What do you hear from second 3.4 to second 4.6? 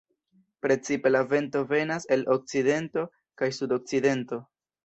kaj sudokcidento.